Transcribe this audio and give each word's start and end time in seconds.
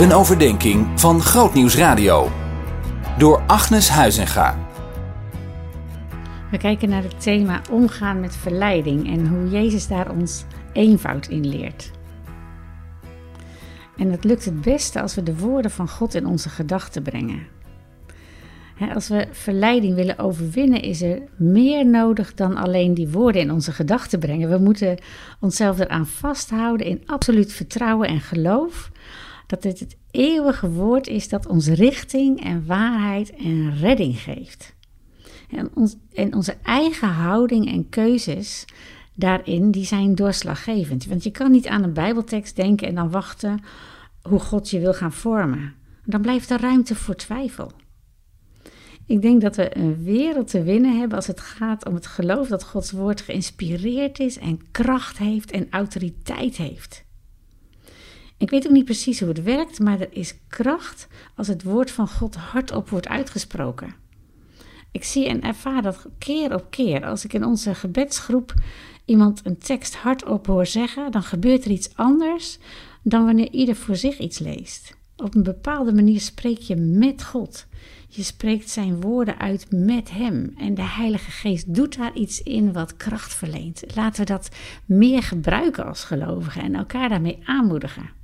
Een 0.00 0.12
overdenking 0.12 1.00
van 1.00 1.20
Grootnieuws 1.20 1.76
Radio. 1.76 2.28
Door 3.18 3.42
Agnes 3.46 3.88
Huizinga. 3.88 4.58
We 6.50 6.58
kijken 6.58 6.88
naar 6.88 7.02
het 7.02 7.20
thema 7.20 7.60
omgaan 7.70 8.20
met 8.20 8.36
verleiding 8.36 9.06
en 9.06 9.26
hoe 9.26 9.48
Jezus 9.48 9.88
daar 9.88 10.10
ons 10.10 10.44
eenvoud 10.72 11.26
in 11.28 11.48
leert. 11.48 11.90
En 13.96 14.10
het 14.10 14.24
lukt 14.24 14.44
het 14.44 14.60
beste 14.60 15.00
als 15.00 15.14
we 15.14 15.22
de 15.22 15.36
woorden 15.36 15.70
van 15.70 15.88
God 15.88 16.14
in 16.14 16.26
onze 16.26 16.48
gedachten 16.48 17.02
brengen. 17.02 17.46
Als 18.94 19.08
we 19.08 19.26
verleiding 19.30 19.94
willen 19.94 20.18
overwinnen, 20.18 20.82
is 20.82 21.02
er 21.02 21.22
meer 21.36 21.86
nodig 21.86 22.34
dan 22.34 22.56
alleen 22.56 22.94
die 22.94 23.08
woorden 23.08 23.42
in 23.42 23.50
onze 23.50 23.72
gedachten 23.72 24.18
brengen. 24.18 24.50
We 24.50 24.58
moeten 24.58 24.98
onszelf 25.40 25.78
eraan 25.78 26.06
vasthouden 26.06 26.86
in 26.86 27.02
absoluut 27.06 27.52
vertrouwen 27.52 28.08
en 28.08 28.20
geloof 28.20 28.90
dat 29.50 29.62
dit 29.62 29.80
het 29.80 29.96
eeuwige 30.10 30.70
woord 30.70 31.06
is 31.06 31.28
dat 31.28 31.46
ons 31.46 31.68
richting 31.68 32.44
en 32.44 32.66
waarheid 32.66 33.34
en 33.36 33.76
redding 33.78 34.18
geeft. 34.18 34.74
En, 35.50 35.70
ons, 35.74 35.96
en 36.12 36.34
onze 36.34 36.56
eigen 36.62 37.08
houding 37.08 37.66
en 37.66 37.88
keuzes 37.88 38.64
daarin, 39.14 39.70
die 39.70 39.84
zijn 39.84 40.14
doorslaggevend. 40.14 41.06
Want 41.06 41.24
je 41.24 41.30
kan 41.30 41.50
niet 41.50 41.66
aan 41.66 41.82
een 41.82 41.92
bijbeltekst 41.92 42.56
denken 42.56 42.88
en 42.88 42.94
dan 42.94 43.10
wachten 43.10 43.60
hoe 44.22 44.38
God 44.38 44.70
je 44.70 44.80
wil 44.80 44.94
gaan 44.94 45.12
vormen. 45.12 45.74
Dan 46.04 46.20
blijft 46.20 46.50
er 46.50 46.60
ruimte 46.60 46.94
voor 46.94 47.16
twijfel. 47.16 47.72
Ik 49.06 49.22
denk 49.22 49.40
dat 49.40 49.56
we 49.56 49.76
een 49.76 50.04
wereld 50.04 50.48
te 50.48 50.62
winnen 50.62 50.98
hebben 50.98 51.16
als 51.16 51.26
het 51.26 51.40
gaat 51.40 51.86
om 51.86 51.94
het 51.94 52.06
geloof 52.06 52.48
dat 52.48 52.64
Gods 52.64 52.90
woord 52.90 53.20
geïnspireerd 53.20 54.18
is 54.18 54.38
en 54.38 54.60
kracht 54.70 55.18
heeft 55.18 55.50
en 55.50 55.66
autoriteit 55.70 56.56
heeft. 56.56 57.08
Ik 58.40 58.50
weet 58.50 58.66
ook 58.66 58.72
niet 58.72 58.84
precies 58.84 59.20
hoe 59.20 59.28
het 59.28 59.42
werkt, 59.42 59.78
maar 59.78 60.00
er 60.00 60.12
is 60.12 60.34
kracht 60.48 61.08
als 61.36 61.48
het 61.48 61.62
woord 61.62 61.90
van 61.90 62.08
God 62.08 62.34
hardop 62.34 62.88
wordt 62.88 63.08
uitgesproken. 63.08 63.94
Ik 64.90 65.04
zie 65.04 65.28
en 65.28 65.42
ervaar 65.42 65.82
dat 65.82 66.06
keer 66.18 66.54
op 66.54 66.66
keer. 66.70 67.04
Als 67.04 67.24
ik 67.24 67.32
in 67.32 67.44
onze 67.44 67.74
gebedsgroep 67.74 68.54
iemand 69.04 69.40
een 69.44 69.58
tekst 69.58 69.94
hardop 69.94 70.46
hoor 70.46 70.66
zeggen, 70.66 71.10
dan 71.10 71.22
gebeurt 71.22 71.64
er 71.64 71.70
iets 71.70 71.96
anders 71.96 72.58
dan 73.02 73.24
wanneer 73.24 73.50
ieder 73.50 73.76
voor 73.76 73.96
zich 73.96 74.18
iets 74.18 74.38
leest. 74.38 74.96
Op 75.16 75.34
een 75.34 75.42
bepaalde 75.42 75.92
manier 75.92 76.20
spreek 76.20 76.58
je 76.58 76.76
met 76.76 77.24
God. 77.24 77.66
Je 78.08 78.22
spreekt 78.22 78.70
zijn 78.70 79.00
woorden 79.00 79.38
uit 79.38 79.66
met 79.70 80.10
Hem. 80.10 80.54
En 80.58 80.74
de 80.74 80.82
Heilige 80.82 81.30
Geest 81.30 81.74
doet 81.74 81.96
daar 81.96 82.14
iets 82.14 82.42
in 82.42 82.72
wat 82.72 82.96
kracht 82.96 83.34
verleent. 83.34 83.82
Laten 83.94 84.20
we 84.20 84.26
dat 84.26 84.48
meer 84.84 85.22
gebruiken 85.22 85.86
als 85.86 86.04
gelovigen 86.04 86.62
en 86.62 86.74
elkaar 86.74 87.08
daarmee 87.08 87.38
aanmoedigen. 87.44 88.19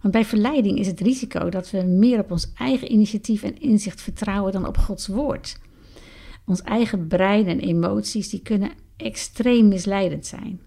Want 0.00 0.14
bij 0.14 0.24
verleiding 0.24 0.78
is 0.78 0.86
het 0.86 1.00
risico 1.00 1.48
dat 1.48 1.70
we 1.70 1.82
meer 1.82 2.18
op 2.18 2.30
ons 2.30 2.52
eigen 2.52 2.92
initiatief 2.92 3.42
en 3.42 3.60
inzicht 3.60 4.00
vertrouwen 4.00 4.52
dan 4.52 4.66
op 4.66 4.76
Gods 4.76 5.06
woord. 5.06 5.60
Ons 6.46 6.62
eigen 6.62 7.06
brein 7.06 7.46
en 7.46 7.60
emoties 7.60 8.28
die 8.28 8.42
kunnen 8.42 8.70
extreem 8.96 9.68
misleidend 9.68 10.26
zijn. 10.26 10.60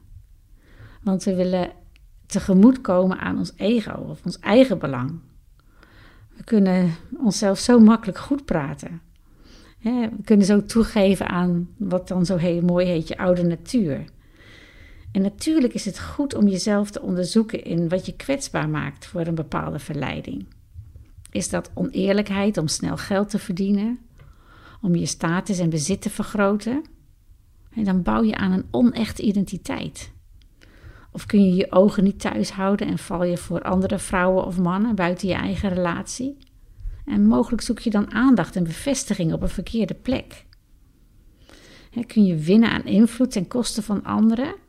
Want 1.01 1.23
we 1.23 1.35
willen 1.35 1.71
tegemoetkomen 2.25 3.19
aan 3.19 3.37
ons 3.37 3.53
ego 3.55 4.05
of 4.09 4.25
ons 4.25 4.39
eigen 4.39 4.79
belang. 4.79 5.19
We 6.35 6.43
kunnen 6.43 6.91
onszelf 7.17 7.59
zo 7.59 7.79
makkelijk 7.79 8.17
goed 8.17 8.45
praten. 8.45 9.01
We 9.81 10.09
kunnen 10.23 10.45
zo 10.45 10.65
toegeven 10.65 11.29
aan 11.29 11.69
wat 11.77 12.07
dan 12.07 12.25
zo 12.25 12.35
heel 12.35 12.61
mooi 12.61 12.85
heet 12.85 13.07
je 13.07 13.17
oude 13.17 13.43
natuur. 13.43 14.05
En 15.13 15.21
natuurlijk 15.21 15.73
is 15.73 15.85
het 15.85 15.99
goed 15.99 16.35
om 16.35 16.47
jezelf 16.47 16.91
te 16.91 17.01
onderzoeken 17.01 17.63
in 17.63 17.89
wat 17.89 18.05
je 18.05 18.15
kwetsbaar 18.15 18.69
maakt 18.69 19.05
voor 19.05 19.27
een 19.27 19.35
bepaalde 19.35 19.79
verleiding. 19.79 20.45
Is 21.31 21.49
dat 21.49 21.71
oneerlijkheid 21.73 22.57
om 22.57 22.67
snel 22.67 22.97
geld 22.97 23.29
te 23.29 23.39
verdienen? 23.39 23.99
Om 24.81 24.95
je 24.95 25.05
status 25.05 25.59
en 25.59 25.69
bezit 25.69 26.01
te 26.01 26.09
vergroten? 26.09 26.83
En 27.75 27.83
dan 27.83 28.01
bouw 28.01 28.23
je 28.23 28.35
aan 28.35 28.51
een 28.51 28.65
onechte 28.71 29.21
identiteit. 29.21 30.11
Of 31.11 31.25
kun 31.25 31.45
je 31.45 31.55
je 31.55 31.71
ogen 31.71 32.03
niet 32.03 32.19
thuis 32.19 32.51
houden 32.51 32.87
en 32.87 32.97
val 32.97 33.23
je 33.23 33.37
voor 33.37 33.61
andere 33.61 33.99
vrouwen 33.99 34.45
of 34.45 34.57
mannen 34.57 34.95
buiten 34.95 35.27
je 35.27 35.33
eigen 35.33 35.69
relatie? 35.69 36.37
En 37.05 37.27
mogelijk 37.27 37.61
zoek 37.61 37.79
je 37.79 37.89
dan 37.89 38.13
aandacht 38.13 38.55
en 38.55 38.63
bevestiging 38.63 39.33
op 39.33 39.41
een 39.41 39.49
verkeerde 39.49 39.93
plek. 39.93 40.45
kun 42.07 42.25
je 42.25 42.35
winnen 42.35 42.69
aan 42.69 42.85
invloed 42.85 43.31
ten 43.31 43.47
koste 43.47 43.81
van 43.81 44.03
anderen? 44.03 44.61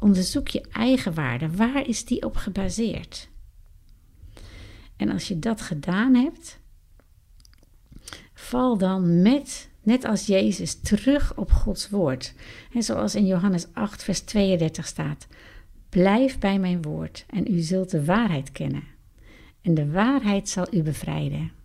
Onderzoek 0.00 0.48
je 0.48 0.66
eigen 0.72 1.14
waarde. 1.14 1.50
Waar 1.50 1.88
is 1.88 2.04
die 2.04 2.24
op 2.24 2.36
gebaseerd? 2.36 3.28
En 4.96 5.10
als 5.10 5.28
je 5.28 5.38
dat 5.38 5.60
gedaan 5.60 6.14
hebt, 6.14 6.58
val 8.34 8.78
dan 8.78 9.22
met, 9.22 9.70
net 9.82 10.04
als 10.04 10.26
Jezus, 10.26 10.80
terug 10.80 11.36
op 11.36 11.50
Gods 11.50 11.90
woord. 11.90 12.34
En 12.72 12.82
zoals 12.82 13.14
in 13.14 13.26
Johannes 13.26 13.66
8, 13.72 14.02
vers 14.02 14.20
32 14.20 14.86
staat: 14.86 15.26
Blijf 15.88 16.38
bij 16.38 16.58
mijn 16.58 16.82
woord 16.82 17.24
en 17.28 17.54
u 17.54 17.58
zult 17.58 17.90
de 17.90 18.04
waarheid 18.04 18.52
kennen. 18.52 18.84
En 19.62 19.74
de 19.74 19.90
waarheid 19.90 20.48
zal 20.48 20.66
u 20.70 20.82
bevrijden. 20.82 21.59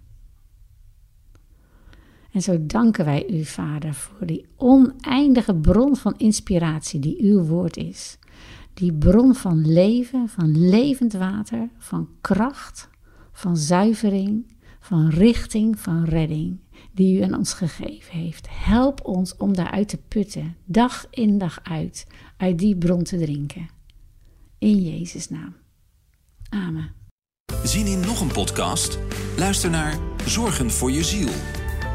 En 2.36 2.42
zo 2.42 2.66
danken 2.66 3.06
wij 3.06 3.30
u, 3.30 3.46
Vader, 3.46 3.94
voor 3.94 4.28
die 4.28 4.46
oneindige 4.56 5.56
bron 5.56 5.96
van 5.96 6.14
inspiratie 6.18 7.00
die 7.00 7.24
uw 7.24 7.44
woord 7.44 7.78
is 7.78 8.18
die 8.76 8.94
bron 8.94 9.36
van 9.36 9.72
leven, 9.72 10.30
van 10.30 10.70
levend 10.70 11.14
water, 11.14 11.70
van 11.78 12.10
kracht, 12.22 12.90
van 13.32 13.58
zuivering, 13.58 14.56
van 14.80 15.10
richting, 15.10 15.80
van 15.80 16.04
redding, 16.04 16.60
die 16.92 17.20
u 17.20 17.22
aan 17.22 17.38
ons 17.38 17.54
gegeven 17.54 18.18
heeft. 18.18 18.48
Help 18.50 19.06
ons 19.06 19.38
om 19.38 19.54
daaruit 19.54 19.88
te 19.88 19.98
putten, 20.08 20.56
dag 20.66 21.08
in 21.10 21.38
dag 21.38 21.60
uit, 21.64 22.08
uit 22.38 22.60
die 22.60 22.78
bron 22.78 23.04
te 23.04 23.18
drinken. 23.18 23.70
In 24.58 24.82
Jezus' 24.82 25.30
naam. 25.30 25.56
Amen. 26.50 26.94
Zien 27.64 27.86
in 27.86 28.00
nog 28.00 28.22
een 28.22 28.32
podcast? 28.32 29.00
Luister 29.38 29.70
naar 29.70 30.00
Zorgen 30.26 30.72
voor 30.72 30.92
je 30.92 31.04
ziel 31.04 31.30